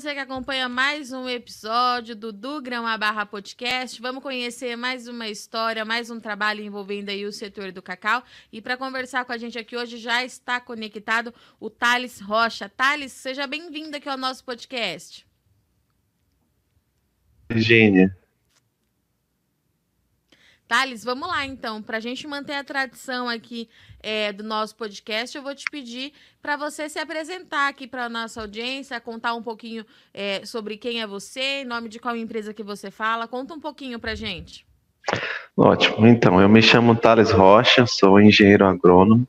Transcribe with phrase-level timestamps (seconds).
[0.00, 4.00] você que acompanha mais um episódio do Do Grama Barra Podcast.
[4.00, 8.22] Vamos conhecer mais uma história, mais um trabalho envolvendo aí o setor do cacau.
[8.52, 12.68] E para conversar com a gente aqui hoje já está conectado o Thales Rocha.
[12.68, 15.26] Thales, seja bem-vindo aqui ao nosso podcast.
[17.50, 18.16] Virgínia,
[20.68, 21.82] Thales, vamos lá então.
[21.82, 23.68] Para a gente manter a tradição aqui
[24.00, 28.08] é, do nosso podcast, eu vou te pedir para você se apresentar aqui para a
[28.08, 32.52] nossa audiência, contar um pouquinho é, sobre quem é você, em nome de qual empresa
[32.52, 33.26] que você fala.
[33.26, 34.66] Conta um pouquinho para gente.
[35.56, 36.06] Ótimo.
[36.06, 39.26] Então, eu me chamo Thales Rocha, sou engenheiro agrônomo,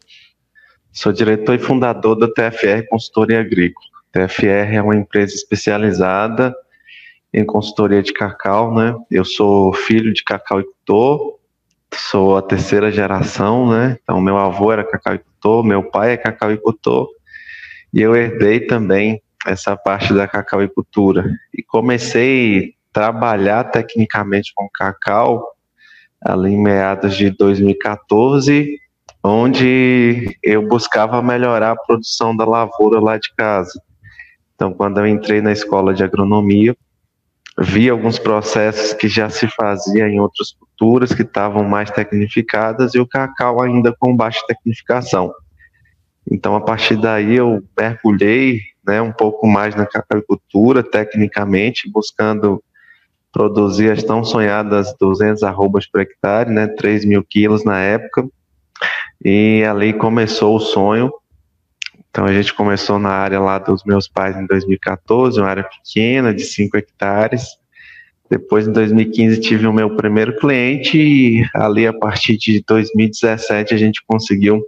[0.92, 3.88] sou diretor e fundador da TFR Consultoria Agrícola.
[4.12, 6.54] TFR é uma empresa especializada
[7.34, 8.96] em consultoria de cacau, né?
[9.10, 11.38] Eu sou filho de cacauicultor,
[11.94, 13.98] sou a terceira geração, né?
[14.04, 17.08] Então, meu avô era cacauicultor, meu pai é cacauicultor,
[17.94, 21.32] e eu herdei também essa parte da cacauicultura.
[21.54, 25.56] E comecei a trabalhar tecnicamente com cacau
[26.22, 28.78] ali em meados de 2014,
[29.24, 33.82] onde eu buscava melhorar a produção da lavoura lá de casa.
[34.56, 36.76] Então, quando eu entrei na escola de agronomia,
[37.62, 43.00] vi alguns processos que já se fazia em outras culturas que estavam mais tecnificadas e
[43.00, 45.34] o cacau ainda com baixa tecnificação.
[46.32, 52.64] Então, a partir daí, eu mergulhei né, um pouco mais na cacauicultura, tecnicamente, buscando
[53.32, 58.28] produzir as tão sonhadas 200 arrobas por hectare, né, 3 mil quilos na época,
[59.24, 61.12] e ali começou o sonho.
[62.10, 66.34] Então, a gente começou na área lá dos meus pais em 2014, uma área pequena,
[66.34, 67.60] de 5 hectares,
[68.30, 73.78] depois, em 2015, tive o meu primeiro cliente e ali, a partir de 2017, a
[73.78, 74.64] gente conseguiu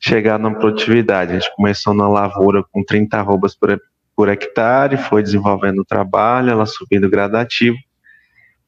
[0.00, 1.30] chegar na produtividade.
[1.30, 3.80] A gente começou na lavoura com 30 arrobas por,
[4.16, 7.76] por hectare, foi desenvolvendo o trabalho, ela subindo gradativo.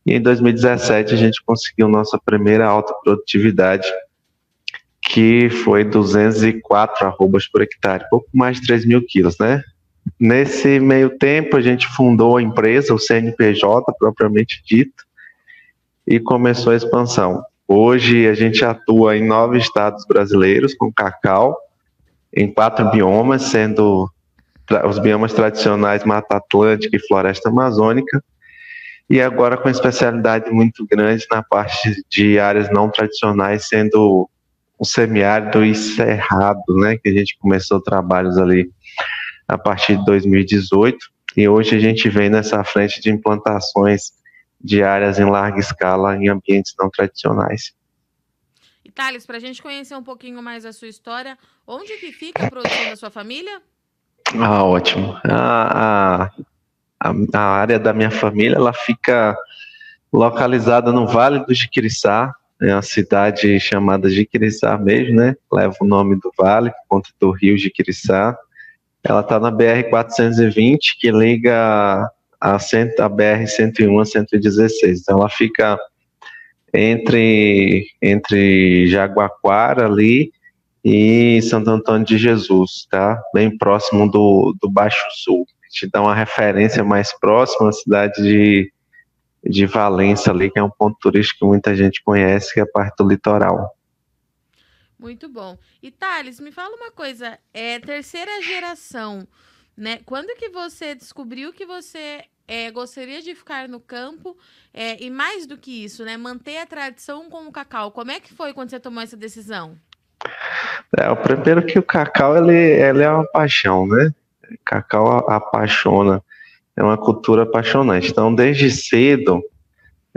[0.07, 3.89] E em 2017 a gente conseguiu nossa primeira alta produtividade,
[5.13, 9.63] que foi 204 arrobas por hectare, pouco mais de 3 mil quilos, né?
[10.19, 15.05] Nesse meio tempo, a gente fundou a empresa, o CNPJ propriamente dito,
[16.07, 17.45] e começou a expansão.
[17.69, 21.59] Hoje a gente atua em nove estados brasileiros com cacau,
[22.35, 24.11] em quatro biomas, sendo
[24.89, 28.25] os biomas tradicionais Mata Atlântica e Floresta Amazônica,
[29.11, 34.27] e agora com especialidade muito grande na parte de áreas não tradicionais, sendo
[34.83, 38.69] o semiárido e cerrado, né, que a gente começou trabalhos ali
[39.47, 40.99] a partir de 2018
[41.37, 44.11] e hoje a gente vem nessa frente de implantações
[44.61, 47.73] de áreas em larga escala em ambientes não tradicionais.
[48.85, 52.47] E Thales, para a gente conhecer um pouquinho mais a sua história, onde que fica
[52.47, 53.63] a produção da sua família?
[54.37, 55.17] Ah, ótimo.
[55.25, 56.29] A,
[57.01, 59.37] a, a área da minha família ela fica
[60.13, 65.35] localizada no Vale do Jiquiriçá, é uma cidade chamada Jiquiriçá mesmo, né?
[65.53, 68.37] Leva o nome do vale, por conta do rio Jiquiriçá.
[69.03, 72.09] Ela está na BR-420, que liga
[72.41, 75.01] a, a BR-101 a 116.
[75.01, 75.77] Então, ela fica
[76.73, 80.33] entre, entre Jaguaquara ali
[80.85, 83.21] e Santo Antônio de Jesus, tá?
[83.35, 85.47] Bem próximo do, do Baixo Sul.
[85.63, 88.73] A gente dá uma referência mais próxima à cidade de,
[89.45, 92.67] de Valença ali, que é um ponto turístico que muita gente conhece, que é a
[92.67, 93.77] parte do litoral.
[94.99, 95.59] Muito bom.
[95.83, 99.27] E Thales, me fala uma coisa, é terceira geração,
[99.77, 99.99] né?
[100.07, 104.37] Quando que você descobriu que você é, gostaria de ficar no campo
[104.73, 106.17] é, e mais do que isso, né?
[106.17, 107.91] Manter a tradição com o cacau.
[107.91, 109.77] Como é que foi quando você tomou essa decisão?
[110.97, 114.15] É, o primeiro que o cacau ele, ele é uma paixão, né?
[114.65, 116.23] Cacau apaixona,
[116.77, 118.11] é uma cultura apaixonante.
[118.11, 119.43] Então, desde cedo,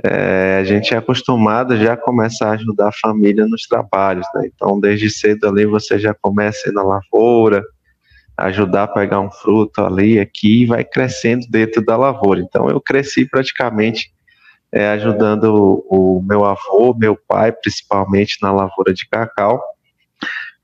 [0.03, 4.49] é, a gente é acostumado já a começar a ajudar a família nos trabalhos, né?
[4.53, 7.63] Então, desde cedo ali você já começa a ir na lavoura,
[8.37, 12.41] ajudar a pegar um fruto ali, aqui, e vai crescendo dentro da lavoura.
[12.41, 14.13] Então, eu cresci praticamente
[14.71, 19.61] é, ajudando o, o meu avô, meu pai, principalmente na lavoura de cacau.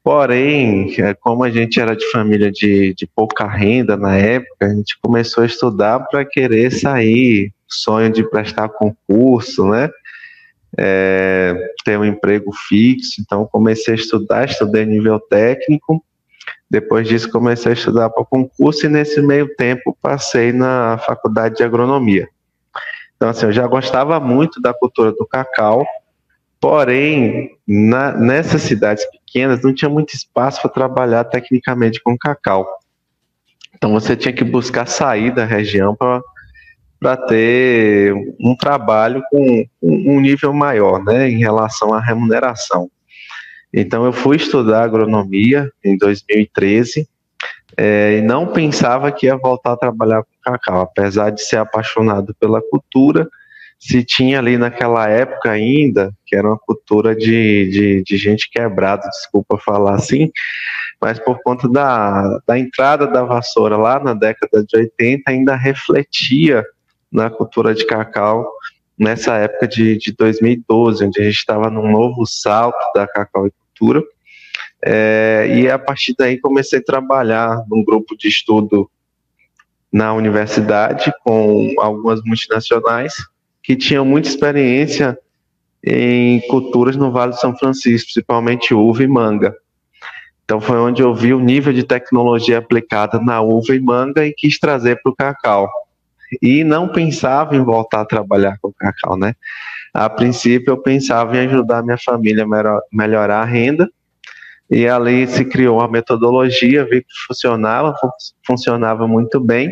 [0.03, 4.69] Porém, é, como a gente era de família de, de pouca renda na época, a
[4.69, 9.89] gente começou a estudar para querer sair sonho de prestar concurso, né?
[10.77, 11.53] É,
[11.85, 13.21] ter um emprego fixo.
[13.21, 16.03] Então, comecei a estudar, estudei nível técnico.
[16.69, 21.63] Depois disso, comecei a estudar para concurso e nesse meio tempo passei na faculdade de
[21.63, 22.27] agronomia.
[23.15, 25.85] Então, assim, eu já gostava muito da cultura do cacau,
[26.61, 32.67] porém, na, nessas cidades pequenas não tinha muito espaço para trabalhar tecnicamente com cacau.
[33.75, 35.97] Então você tinha que buscar sair da região
[36.99, 42.91] para ter um trabalho com um nível maior, né, em relação à remuneração.
[43.73, 47.07] Então eu fui estudar agronomia em 2013
[47.75, 52.35] é, e não pensava que ia voltar a trabalhar com cacau, apesar de ser apaixonado
[52.39, 53.27] pela cultura.
[53.81, 59.09] Se tinha ali naquela época ainda, que era uma cultura de, de, de gente quebrada,
[59.09, 60.31] desculpa falar assim,
[61.01, 66.63] mas por conta da, da entrada da vassoura lá na década de 80, ainda refletia
[67.11, 68.47] na cultura de cacau
[68.97, 74.03] nessa época de, de 2012, onde a gente estava num novo salto da cacauicultura.
[74.85, 78.87] É, e a partir daí comecei a trabalhar num grupo de estudo
[79.91, 83.15] na universidade com algumas multinacionais
[83.63, 85.17] que tinham muita experiência
[85.83, 89.55] em culturas no Vale do São Francisco, principalmente uva e manga.
[90.43, 94.33] Então foi onde eu vi o nível de tecnologia aplicada na uva e manga e
[94.33, 95.69] quis trazer para o cacau.
[96.41, 99.35] E não pensava em voltar a trabalhar com cacau, né?
[99.93, 103.89] A princípio eu pensava em ajudar minha família a melhorar a renda
[104.69, 107.93] e ali se criou a metodologia, vi que funcionava,
[108.47, 109.69] funcionava muito bem,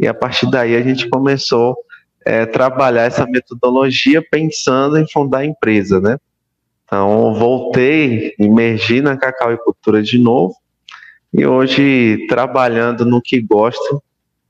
[0.00, 1.76] e a partir daí a gente começou
[2.24, 6.18] é, trabalhar essa metodologia pensando em fundar a empresa, né?
[6.84, 10.54] Então, voltei, emergi na cacauicultura de novo,
[11.32, 14.02] e hoje trabalhando no que gosto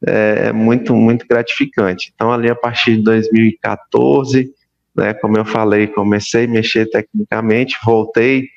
[0.06, 2.12] é, é muito, muito gratificante.
[2.14, 4.52] Então, ali a partir de 2014,
[4.94, 8.48] né, como eu falei, comecei a mexer tecnicamente, voltei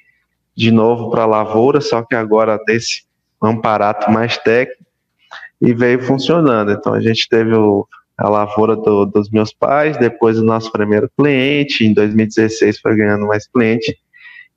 [0.56, 3.04] de novo para a lavoura, só que agora desse
[3.42, 4.86] amparato mais técnico
[5.62, 6.72] e veio funcionando.
[6.72, 7.88] Então a gente teve o,
[8.22, 13.26] a lavoura do, dos meus pais, depois o nosso primeiro cliente, em 2016 foi ganhando
[13.26, 13.98] mais cliente,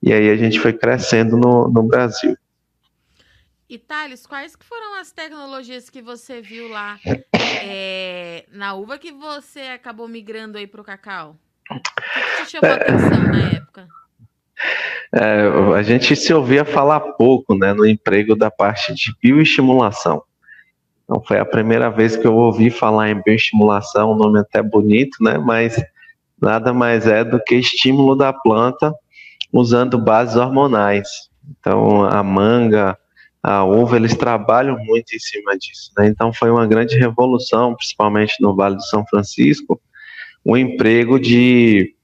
[0.01, 2.37] e aí a gente foi crescendo no, no Brasil.
[3.67, 6.99] E Thales, quais que foram as tecnologias que você viu lá
[7.65, 11.35] é, na uva que você acabou migrando aí para o cacau?
[11.71, 11.75] O
[12.37, 13.87] que te chamou a atenção na época?
[15.11, 20.23] É, a gente se ouvia falar pouco né, no emprego da parte de bioestimulação.
[21.05, 25.17] Então foi a primeira vez que eu ouvi falar em bioestimulação, um nome até bonito,
[25.21, 25.81] né, mas
[26.41, 28.93] nada mais é do que estímulo da planta
[29.53, 31.07] usando bases hormonais.
[31.49, 32.97] Então a manga,
[33.41, 35.91] a uva, eles trabalham muito em cima disso.
[35.97, 36.07] Né?
[36.07, 39.79] Então foi uma grande revolução, principalmente no Vale do São Francisco,
[40.43, 41.95] o emprego de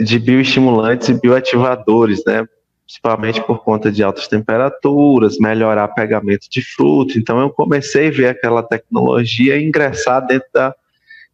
[0.00, 2.46] de bioestimulantes e bioativadores, né?
[2.90, 7.16] Principalmente por conta de altas temperaturas, melhorar pegamento de fruto.
[7.16, 10.74] Então eu comecei a ver aquela tecnologia ingressar dentro da,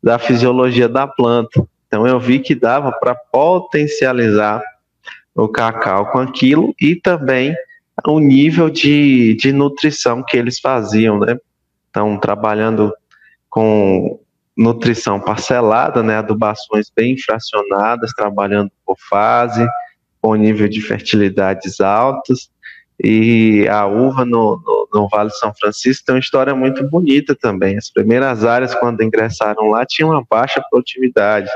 [0.03, 1.67] da fisiologia da planta.
[1.87, 4.63] Então eu vi que dava para potencializar
[5.35, 7.57] o cacau com aquilo e também
[8.07, 11.39] o nível de, de nutrição que eles faziam, né?
[11.89, 12.93] Então, trabalhando
[13.49, 14.21] com
[14.55, 19.67] nutrição parcelada, né, adubações bem fracionadas, trabalhando por fase,
[20.27, 22.51] com nível de fertilidades altos.
[23.03, 27.37] E a uva no, no, no, Vale de São Francisco tem uma história muito bonita
[27.37, 27.77] também.
[27.77, 31.49] As primeiras áreas, quando ingressaram lá, tinham uma baixa produtividade.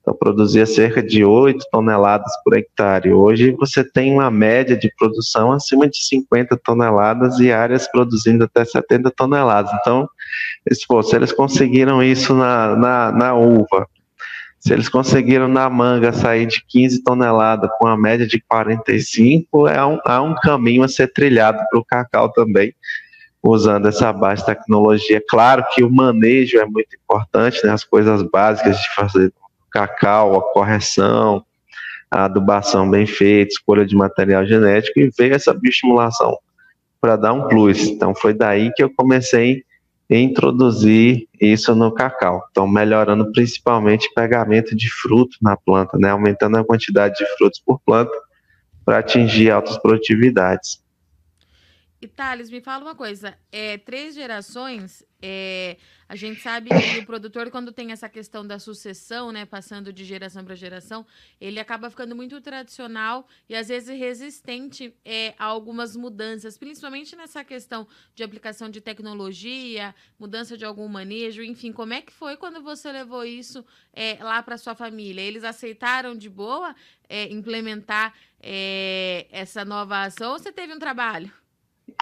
[0.00, 3.12] Então, produzia cerca de 8 toneladas por hectare.
[3.12, 8.64] Hoje, você tem uma média de produção acima de 50 toneladas e áreas produzindo até
[8.64, 9.70] 70 toneladas.
[9.80, 10.08] Então,
[10.88, 13.86] pô, se eles conseguiram isso na, na, na uva,
[14.64, 19.84] se eles conseguiram na manga sair de 15 toneladas com a média de 45, é
[19.84, 22.74] um, há um caminho a ser trilhado para o cacau também,
[23.42, 25.22] usando essa base tecnologia.
[25.28, 29.34] Claro que o manejo é muito importante, né, as coisas básicas de fazer
[29.70, 31.44] cacau, a correção,
[32.10, 36.38] a adubação bem feita, escolha de material genético e veio essa bioestimulação
[37.02, 37.82] para dar um plus.
[37.82, 39.62] Então foi daí que eu comecei
[40.10, 42.42] introduzir isso no cacau.
[42.50, 47.60] Então melhorando principalmente o pegamento de fruto na planta, né, aumentando a quantidade de frutos
[47.64, 48.12] por planta
[48.84, 50.83] para atingir altas produtividades.
[52.04, 53.34] E Thales, me fala uma coisa.
[53.50, 58.58] É, três gerações, é, a gente sabe que o produtor, quando tem essa questão da
[58.58, 61.06] sucessão, né, passando de geração para geração,
[61.40, 67.42] ele acaba ficando muito tradicional e às vezes resistente é, a algumas mudanças, principalmente nessa
[67.42, 71.72] questão de aplicação de tecnologia, mudança de algum manejo, enfim.
[71.72, 75.22] Como é que foi quando você levou isso é, lá para sua família?
[75.22, 76.76] Eles aceitaram de boa
[77.08, 81.32] é, implementar é, essa nova ação ou você teve um trabalho?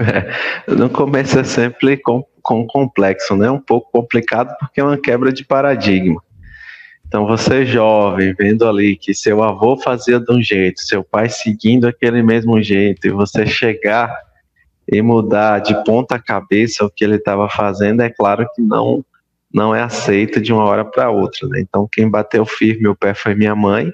[0.01, 3.51] É, no começo é sempre com, com complexo, né?
[3.51, 6.23] Um pouco complicado porque é uma quebra de paradigma.
[7.07, 11.87] Então você jovem, vendo ali que seu avô fazia de um jeito, seu pai seguindo
[11.87, 14.17] aquele mesmo jeito, e você chegar
[14.91, 19.05] e mudar de ponta cabeça o que ele estava fazendo, é claro que não
[19.53, 21.47] não é aceito de uma hora para outra.
[21.49, 21.61] Né?
[21.61, 23.93] Então, quem bateu firme o pé foi minha mãe.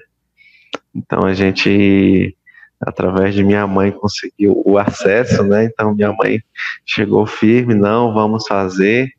[0.95, 2.35] Então, a gente,
[2.79, 5.43] através de minha mãe, conseguiu o acesso.
[5.43, 5.65] Né?
[5.65, 6.39] Então, minha mãe
[6.85, 9.09] chegou firme: não, vamos fazer,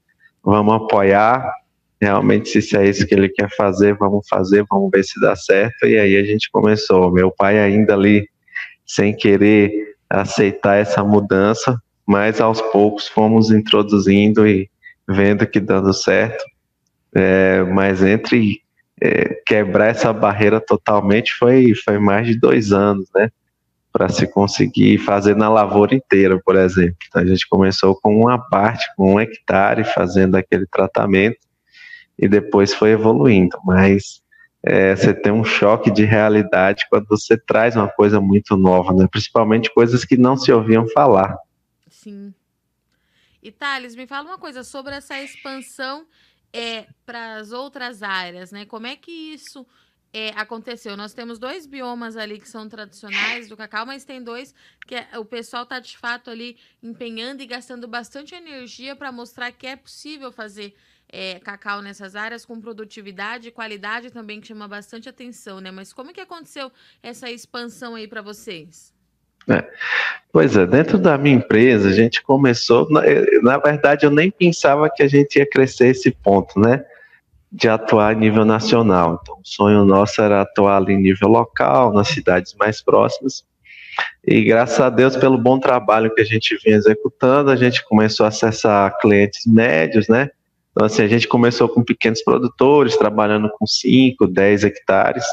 [0.42, 1.52] vamos apoiar.
[2.00, 5.86] Realmente, se é isso que ele quer fazer, vamos fazer, vamos ver se dá certo.
[5.86, 7.12] E aí a gente começou.
[7.12, 8.26] Meu pai, ainda ali,
[8.86, 9.70] sem querer
[10.08, 14.68] aceitar essa mudança, mas aos poucos fomos introduzindo e
[15.06, 16.42] vendo que dando certo.
[17.14, 18.62] É, mas entre
[19.00, 23.30] é, quebrar essa barreira totalmente foi, foi mais de dois anos, né?
[23.92, 26.96] Para se conseguir fazer na lavoura inteira, por exemplo.
[27.08, 31.38] Então, a gente começou com uma parte, com um hectare, fazendo aquele tratamento,
[32.18, 33.58] e depois foi evoluindo.
[33.64, 34.22] Mas
[34.62, 39.08] é, você tem um choque de realidade quando você traz uma coisa muito nova, né?
[39.10, 41.36] Principalmente coisas que não se ouviam falar.
[41.88, 42.34] Sim.
[43.42, 46.06] E Thales, me fala uma coisa sobre essa expansão
[46.52, 48.66] é, para as outras áreas, né?
[48.66, 49.66] Como é que isso
[50.12, 50.96] é, aconteceu?
[50.96, 54.54] Nós temos dois biomas ali que são tradicionais do cacau, mas tem dois
[54.86, 59.52] que é, o pessoal está de fato ali empenhando e gastando bastante energia para mostrar
[59.52, 60.74] que é possível fazer
[61.12, 65.70] é, cacau nessas áreas com produtividade e qualidade também que chama bastante atenção, né?
[65.70, 66.70] Mas como que aconteceu
[67.02, 68.92] essa expansão aí para vocês?
[69.48, 69.64] É.
[70.32, 72.88] Pois é, dentro da minha empresa, a gente começou.
[72.90, 73.02] Na,
[73.42, 76.84] na, verdade, eu nem pensava que a gente ia crescer esse ponto, né?
[77.52, 79.18] De atuar a nível nacional.
[79.20, 83.44] Então, o sonho nosso era atuar ali em nível local, nas cidades mais próximas.
[84.26, 88.24] E graças a Deus, pelo bom trabalho que a gente vinha executando, a gente começou
[88.24, 90.30] a acessar clientes médios, né?
[90.70, 95.24] Então, assim, a gente começou com pequenos produtores, trabalhando com 5, 10 hectares.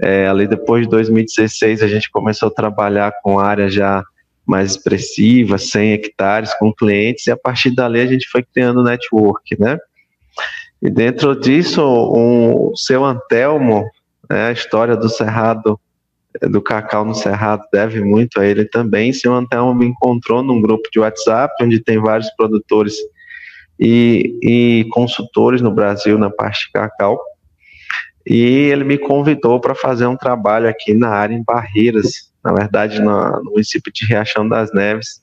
[0.00, 4.04] É, ali depois de 2016 a gente começou a trabalhar com área já
[4.46, 9.58] mais expressiva, 100 hectares com clientes e a partir dali a gente foi criando network,
[9.58, 9.78] né?
[10.86, 13.84] E dentro disso, o um, seu Antelmo,
[14.30, 15.80] né, a história do Cerrado,
[16.42, 19.12] do Cacau no Cerrado deve muito a ele também.
[19.12, 22.94] Seu Antelmo me encontrou num grupo de WhatsApp onde tem vários produtores
[23.80, 27.20] e, e consultores no Brasil na parte de cacau
[28.24, 28.38] e
[28.70, 33.42] ele me convidou para fazer um trabalho aqui na área em Barreiras, na verdade no,
[33.42, 35.20] no município de Riachão das Neves,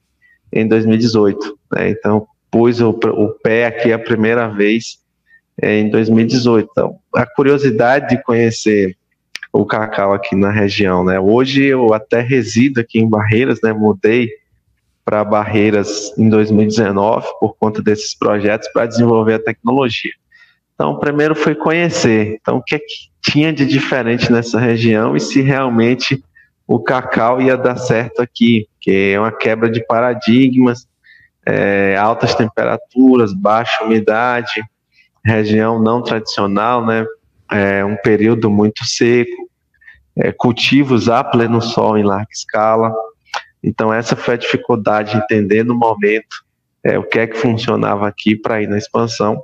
[0.51, 1.57] em 2018.
[1.71, 1.89] Né?
[1.89, 5.02] Então, pus o, o, pé aqui a primeira vez
[5.61, 6.69] em 2018.
[6.71, 8.95] Então, a curiosidade de conhecer
[9.51, 11.19] o cacau aqui na região, né?
[11.19, 13.71] Hoje eu até resido aqui em Barreiras, né?
[13.71, 14.29] Mudei
[15.05, 20.13] para Barreiras em 2019 por conta desses projetos para desenvolver a tecnologia.
[20.73, 22.37] Então, primeiro foi conhecer.
[22.41, 26.23] Então, o que, é que tinha de diferente nessa região e se realmente
[26.67, 30.87] o cacau ia dar certo aqui, que é uma quebra de paradigmas,
[31.45, 34.63] é, altas temperaturas, baixa umidade,
[35.25, 37.05] região não tradicional, né?
[37.51, 39.49] É um período muito seco,
[40.15, 42.93] é, cultivos a pleno sol em larga escala.
[43.63, 46.43] Então, essa foi a dificuldade, entender no momento
[46.83, 49.41] é, o que é que funcionava aqui para ir na expansão.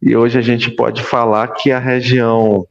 [0.00, 2.66] E hoje a gente pode falar que a região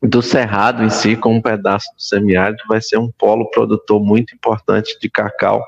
[0.00, 4.34] do Cerrado em si, com um pedaço do semiárido, vai ser um polo produtor muito
[4.34, 5.64] importante de cacau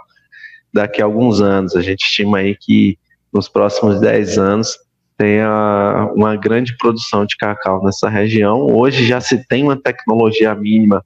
[0.72, 1.74] daqui a alguns anos.
[1.74, 2.96] A gente estima aí que
[3.32, 4.78] nos próximos 10 anos
[5.20, 8.66] tenha uma grande produção de cacau nessa região.
[8.74, 11.04] Hoje já se tem uma tecnologia mínima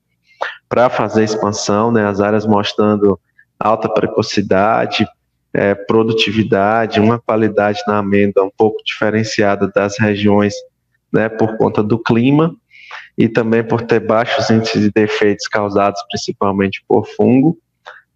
[0.68, 2.06] para fazer expansão, né?
[2.06, 3.18] as áreas mostrando
[3.58, 5.04] alta precocidade,
[5.52, 10.54] é, produtividade, uma qualidade na amêndoa um pouco diferenciada das regiões,
[11.12, 12.54] né, por conta do clima
[13.18, 17.58] e também por ter baixos índices de defeitos causados principalmente por fungo.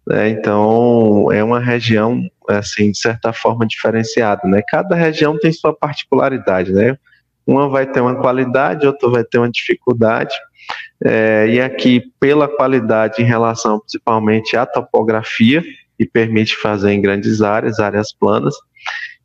[0.07, 4.47] Né, então, é uma região, assim, de certa forma diferenciada.
[4.47, 4.61] Né?
[4.67, 6.71] Cada região tem sua particularidade.
[6.71, 6.97] Né?
[7.45, 10.35] Uma vai ter uma qualidade, outra vai ter uma dificuldade.
[11.03, 15.63] É, e aqui, pela qualidade em relação principalmente à topografia,
[15.99, 18.55] e permite fazer em grandes áreas, áreas planas.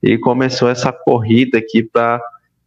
[0.03, 2.21] E começou essa corrida aqui para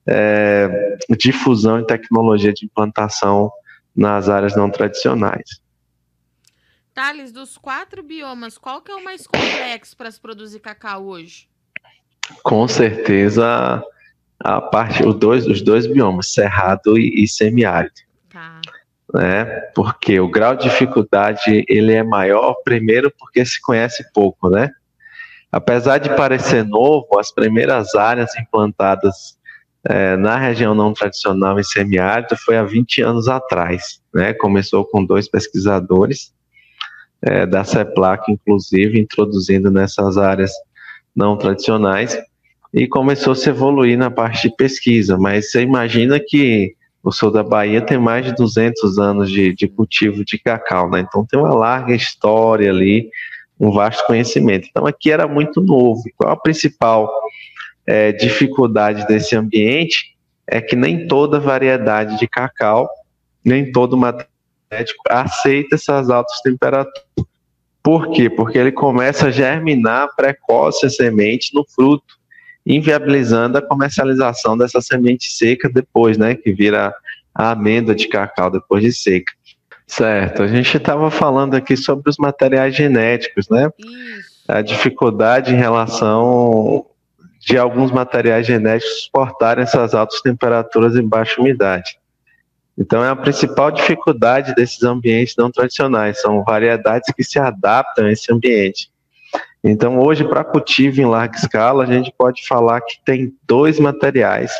[0.08, 3.52] é, difusão e tecnologia de implantação
[3.94, 5.60] nas áreas não tradicionais.
[6.98, 11.48] Thales, dos quatro biomas, qual que é o mais complexo para se produzir cacau hoje?
[12.42, 13.84] Com certeza
[14.40, 17.94] a parte, os dois, os dois biomas, cerrado e, e semiárido.
[18.28, 18.62] Tá
[19.14, 19.46] né?
[19.76, 24.72] Porque o grau de dificuldade ele é maior, primeiro porque se conhece pouco, né?
[25.52, 29.38] Apesar de parecer novo, as primeiras áreas implantadas
[29.88, 34.34] é, na região não tradicional em semiárido foi há 20 anos atrás, né?
[34.34, 36.36] Começou com dois pesquisadores
[37.22, 40.52] é, da CEPLAC, inclusive, introduzindo nessas áreas
[41.16, 42.18] não tradicionais,
[42.74, 45.18] e começou a se evoluir na parte de pesquisa.
[45.18, 49.68] Mas você imagina que o sul da Bahia tem mais de 200 anos de, de
[49.68, 51.00] cultivo de cacau, né?
[51.00, 53.10] Então tem uma larga história ali,
[53.60, 54.68] um vasto conhecimento.
[54.70, 56.04] Então aqui era muito novo.
[56.16, 57.10] Qual a principal
[57.86, 60.16] é, dificuldade desse ambiente?
[60.46, 62.88] É que nem toda variedade de cacau,
[63.44, 64.37] nem todo material
[65.10, 67.08] aceita essas altas temperaturas.
[67.82, 68.30] Por quê?
[68.30, 72.16] Porque ele começa a germinar precoce a semente no fruto,
[72.66, 76.36] inviabilizando a comercialização dessa semente seca depois, né?
[76.36, 76.94] Que vira
[77.34, 79.32] a amêndoa de cacau depois de seca.
[79.88, 83.70] Certo, a gente estava falando aqui sobre os materiais genéticos, né?
[84.46, 86.86] A dificuldade em relação
[87.40, 91.98] de alguns materiais genéticos suportarem essas altas temperaturas em baixa umidade.
[92.78, 98.12] Então, é a principal dificuldade desses ambientes não tradicionais, são variedades que se adaptam a
[98.12, 98.92] esse ambiente.
[99.64, 104.52] Então, hoje, para cultivo em larga escala, a gente pode falar que tem dois materiais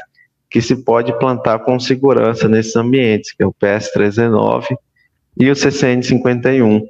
[0.50, 4.76] que se pode plantar com segurança nesses ambientes, que é o PS319
[5.40, 6.82] e o CCN51,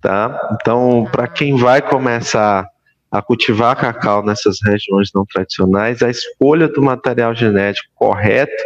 [0.00, 0.56] tá?
[0.60, 2.68] Então, para quem vai começar
[3.10, 8.62] a cultivar cacau nessas regiões não tradicionais, a escolha do material genético correto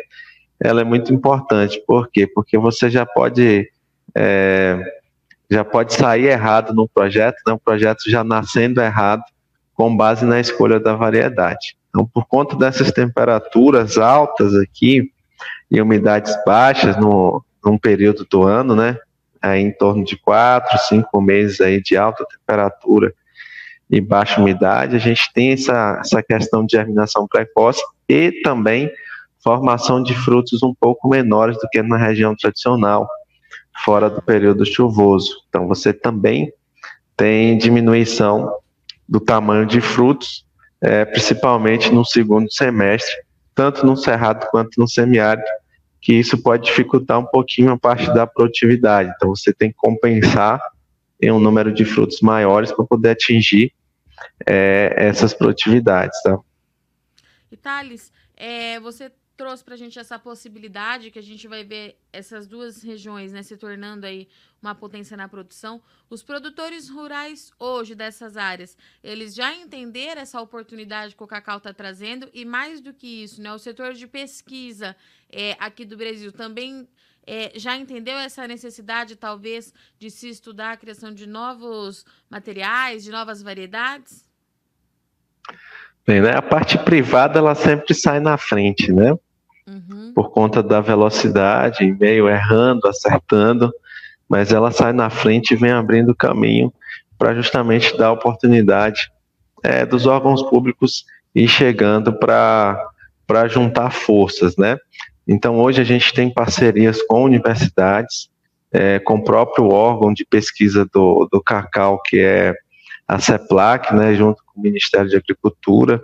[0.61, 1.83] ela é muito importante.
[1.87, 2.27] Por quê?
[2.27, 3.69] Porque você já pode
[4.15, 4.79] é,
[5.51, 7.57] já pode sair errado no projeto, né?
[7.63, 9.23] projeto já nascendo errado
[9.75, 11.77] com base na escolha da variedade.
[11.89, 15.11] Então, por conta dessas temperaturas altas aqui
[15.71, 18.97] e umidades baixas no, num período do ano, né?
[19.41, 23.13] Aí em torno de quatro, cinco meses aí de alta temperatura
[23.91, 28.91] e baixa umidade, a gente tem essa, essa questão de germinação precoce e também
[29.45, 33.07] formação de frutos um pouco menores do que na região tradicional,
[33.85, 35.37] fora do período chuvoso.
[35.49, 36.51] Então, você também
[37.15, 38.51] tem diminuição
[39.07, 40.47] do tamanho de frutos,
[40.81, 43.15] é, principalmente no segundo semestre,
[43.55, 45.47] tanto no cerrado quanto no semiárido,
[46.01, 49.13] que isso pode dificultar um pouquinho a parte da produtividade.
[49.15, 50.61] Então, você tem que compensar
[51.21, 53.73] em um número de frutos maiores para poder atingir
[54.47, 56.21] é, essas produtividades.
[56.23, 56.39] Tá?
[57.53, 61.99] E Thales, é, você trouxe para a gente essa possibilidade que a gente vai ver
[62.13, 64.29] essas duas regiões né, se tornando aí
[64.63, 65.83] uma potência na produção.
[66.09, 71.73] Os produtores rurais hoje dessas áreas, eles já entenderam essa oportunidade que o Cacau está
[71.73, 74.97] trazendo e mais do que isso, né, o setor de pesquisa
[75.31, 76.89] é, aqui do Brasil também
[77.27, 83.11] é, já entendeu essa necessidade, talvez, de se estudar a criação de novos materiais, de
[83.11, 84.25] novas variedades?
[86.07, 86.37] Bem, né?
[86.37, 89.19] A parte privada ela sempre sai na frente, né?
[89.67, 90.13] Uhum.
[90.15, 93.73] Por conta da velocidade, meio errando, acertando,
[94.29, 96.73] mas ela sai na frente e vem abrindo caminho
[97.19, 99.11] para justamente dar oportunidade
[99.63, 104.77] é, dos órgãos públicos ir chegando para juntar forças, né?
[105.27, 108.29] Então hoje a gente tem parcerias com universidades,
[108.71, 112.55] é, com o próprio órgão de pesquisa do, do cacau, que é
[113.09, 116.01] a CEPLAC, né, junto com o Ministério de Agricultura,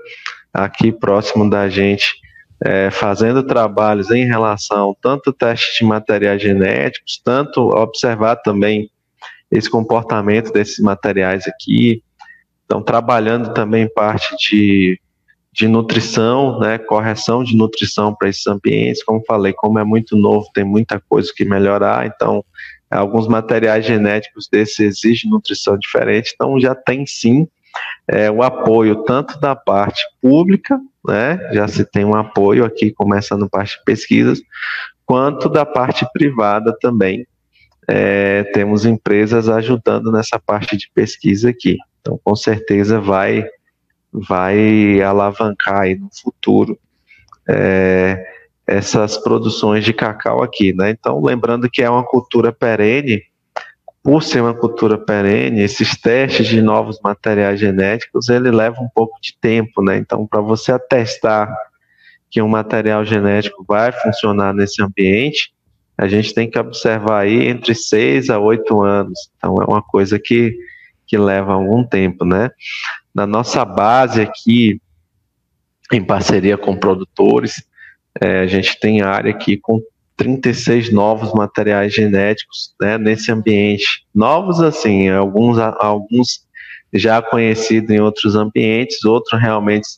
[0.53, 2.15] aqui próximo da gente,
[2.65, 8.91] é, fazendo trabalhos em relação tanto teste de materiais genéticos, tanto observar também
[9.51, 12.03] esse comportamento desses materiais aqui.
[12.65, 15.01] Então, trabalhando também parte de,
[15.53, 19.03] de nutrição, né, correção de nutrição para esses ambientes.
[19.03, 22.45] Como falei, como é muito novo, tem muita coisa que melhorar, então
[22.91, 27.47] alguns materiais genéticos desses exigem nutrição diferente, então já tem sim
[28.09, 33.49] é, o apoio tanto da parte pública, né, já se tem um apoio aqui, começando
[33.49, 34.41] parte de pesquisas,
[35.07, 37.27] quanto da parte privada também.
[37.89, 41.77] É, temos empresas ajudando nessa parte de pesquisa aqui.
[42.01, 43.45] Então, com certeza vai,
[44.13, 46.79] vai alavancar aí no futuro
[47.49, 48.25] é,
[48.67, 50.91] essas produções de cacau aqui, né?
[50.91, 53.23] Então, lembrando que é uma cultura perene,
[54.03, 59.21] por ser uma cultura perene, esses testes de novos materiais genéticos, ele leva um pouco
[59.21, 59.99] de tempo, né?
[59.99, 61.55] Então, para você atestar
[62.31, 65.53] que um material genético vai funcionar nesse ambiente,
[65.99, 69.31] a gente tem que observar aí entre seis a oito anos.
[69.37, 70.57] Então, é uma coisa que,
[71.07, 72.51] que leva algum tempo, né?
[73.15, 74.81] Na nossa base aqui,
[75.93, 77.63] em parceria com produtores,
[78.19, 79.83] é, a gente tem área aqui com
[80.21, 84.05] 36 novos materiais genéticos né, nesse ambiente.
[84.15, 86.47] Novos, assim, alguns, alguns
[86.93, 89.89] já conhecidos em outros ambientes, outros realmente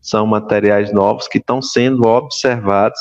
[0.00, 2.98] são materiais novos que estão sendo observados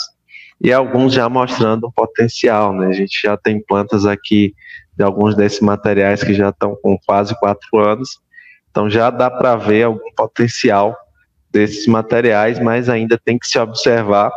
[0.61, 2.73] e alguns já mostrando um potencial.
[2.73, 2.87] Né?
[2.87, 4.53] A gente já tem plantas aqui
[4.97, 8.19] de alguns desses materiais que já estão com quase quatro anos.
[8.69, 10.93] Então já dá para ver algum potencial
[11.49, 14.29] desses materiais, mas ainda tem que se observar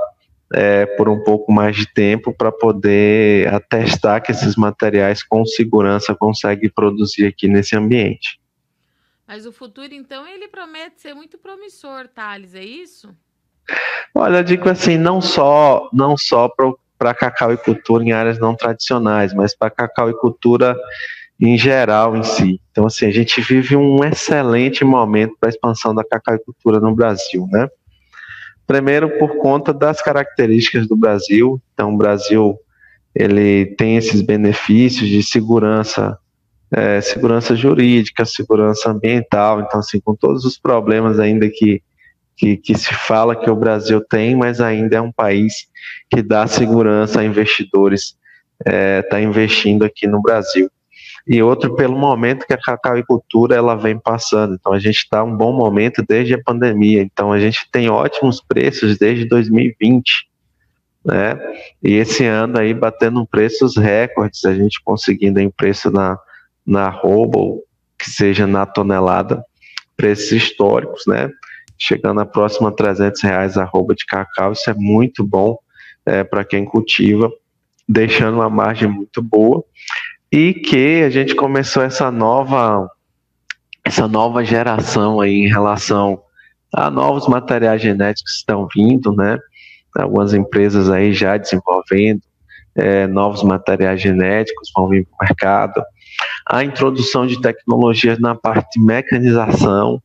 [0.53, 6.15] é, por um pouco mais de tempo para poder atestar que esses materiais com segurança
[6.15, 8.41] conseguem produzir aqui nesse ambiente.
[9.27, 13.15] Mas o futuro, então, ele promete ser muito promissor, Thales, é isso?
[14.15, 16.51] Olha, eu digo assim, não só, não só
[16.97, 20.75] para cacau e cultura em áreas não tradicionais, mas para cacau e cultura
[21.39, 22.61] em geral em si.
[22.71, 27.47] Então, assim, a gente vive um excelente momento para a expansão da cacauicultura no Brasil,
[27.51, 27.69] né?
[28.69, 31.59] Primeiro, por conta das características do Brasil.
[31.73, 32.59] Então, o Brasil
[33.15, 36.19] ele tem esses benefícios de segurança,
[36.71, 39.63] é, segurança jurídica, segurança ambiental.
[39.63, 41.83] Então, assim, com todos os problemas ainda que,
[42.37, 45.67] que, que se fala que o Brasil tem, mas ainda é um país
[46.11, 48.19] que dá segurança a investidores
[48.61, 50.71] está é, tá investindo aqui no Brasil
[51.29, 54.55] e outro pelo momento que a cacauicultura ela vem passando.
[54.55, 57.03] Então a gente está um bom momento desde a pandemia.
[57.03, 60.27] Então a gente tem ótimos preços desde 2020,
[61.05, 61.39] né?
[61.83, 66.19] E esse ano aí batendo preços recordes, a gente conseguindo em preço na
[66.65, 67.63] na roubo
[67.99, 69.43] que seja na tonelada,
[69.97, 71.31] preços históricos, né?
[71.79, 75.59] Chegando a próxima a 300 reais a rouba de cacau, isso é muito bom
[76.07, 77.31] é, para quem cultiva,
[77.87, 79.63] deixando uma margem muito boa
[80.31, 82.89] e que a gente começou essa nova
[83.85, 86.21] essa nova geração aí em relação
[86.75, 89.39] a novos materiais genéticos que estão vindo, né?
[89.97, 92.21] Algumas empresas aí já desenvolvendo
[92.77, 95.83] é, novos materiais genéticos vão vir para o mercado.
[96.47, 100.03] A introdução de tecnologias na parte de mecanização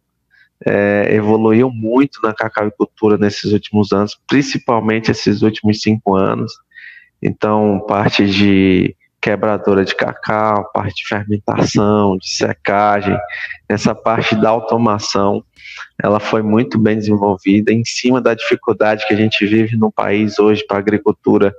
[0.66, 6.54] é, evoluiu muito na cacauicultura nesses últimos anos, principalmente esses últimos cinco anos.
[7.22, 13.18] Então, parte de quebradora de cacau, parte de fermentação, de secagem,
[13.70, 15.42] essa parte da automação,
[16.04, 20.38] ela foi muito bem desenvolvida em cima da dificuldade que a gente vive no país
[20.40, 21.54] hoje para a agricultura,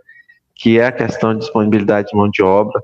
[0.54, 2.82] que é a questão de disponibilidade de mão de obra.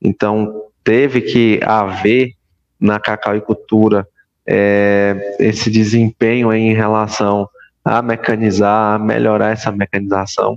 [0.00, 2.34] Então, teve que haver
[2.78, 4.06] na cacauicultura
[4.46, 7.48] é, esse desempenho em relação
[7.84, 10.56] a mecanizar, a melhorar essa mecanização.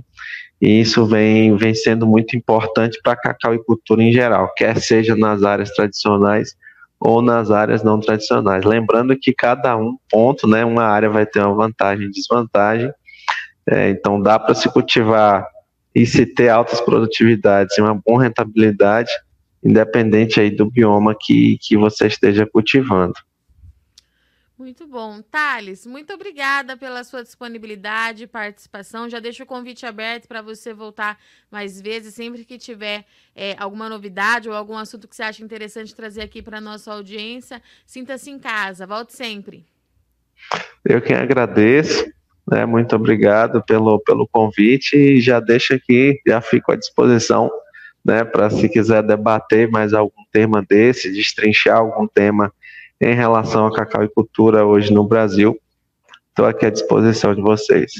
[0.60, 5.42] E isso vem, vem sendo muito importante para a cacauicultura em geral, quer seja nas
[5.42, 6.56] áreas tradicionais
[6.98, 8.64] ou nas áreas não tradicionais.
[8.64, 12.90] Lembrando que cada um ponto, né, uma área vai ter uma vantagem e desvantagem.
[13.68, 15.46] É, então dá para se cultivar
[15.94, 19.10] e se ter altas produtividades e uma boa rentabilidade,
[19.62, 23.14] independente aí do bioma que, que você esteja cultivando.
[24.56, 25.20] Muito bom.
[25.20, 29.08] Thales, muito obrigada pela sua disponibilidade e participação.
[29.08, 31.18] Já deixo o convite aberto para você voltar
[31.50, 35.92] mais vezes, sempre que tiver é, alguma novidade ou algum assunto que você acha interessante
[35.92, 37.60] trazer aqui para a nossa audiência.
[37.84, 38.86] Sinta-se em casa.
[38.86, 39.66] Volte sempre.
[40.84, 42.12] Eu que agradeço.
[42.46, 47.50] Né, muito obrigado pelo, pelo convite e já deixo aqui, já fico à disposição
[48.04, 52.52] né, para se quiser debater mais algum tema desse, destrinchar algum tema
[53.04, 55.60] em relação à cacauicultura hoje no Brasil.
[56.30, 57.92] Estou aqui à disposição de vocês.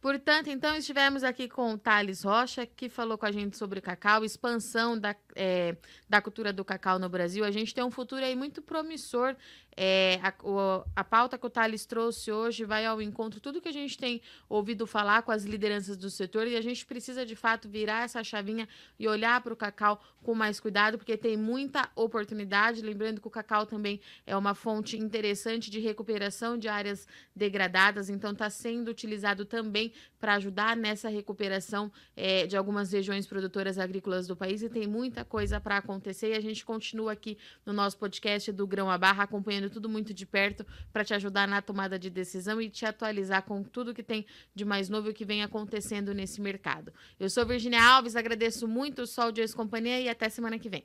[0.00, 4.24] Portanto, então, estivemos aqui com o Thales Rocha, que falou com a gente sobre cacau,
[4.24, 5.76] expansão da, é,
[6.08, 7.44] da cultura do cacau no Brasil.
[7.44, 9.34] A gente tem um futuro aí muito promissor
[9.80, 13.68] é, a, o, a pauta que o Thales trouxe hoje vai ao encontro tudo que
[13.68, 17.36] a gente tem ouvido falar com as lideranças do setor e a gente precisa de
[17.36, 21.88] fato virar essa chavinha e olhar para o cacau com mais cuidado, porque tem muita
[21.94, 22.82] oportunidade.
[22.82, 28.32] Lembrando que o cacau também é uma fonte interessante de recuperação de áreas degradadas, então
[28.32, 34.34] está sendo utilizado também para ajudar nessa recuperação é, de algumas regiões produtoras agrícolas do
[34.34, 36.32] país e tem muita coisa para acontecer.
[36.32, 39.88] E a gente continua aqui no nosso podcast do Grão a Barra acompanhando acompanhando tudo
[39.88, 43.94] muito de perto para te ajudar na tomada de decisão e te atualizar com tudo
[43.94, 46.92] que tem de mais novo e que vem acontecendo nesse mercado.
[47.20, 50.68] Eu sou Virginia Alves, agradeço muito o Sol de Ex Companhia e até semana que
[50.68, 50.84] vem.